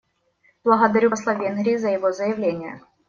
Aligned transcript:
Благодарю 0.63 1.11
посла 1.11 1.35
Венгрии 1.35 1.75
за 1.77 1.89
его 1.91 2.11
заявление. 2.11 2.81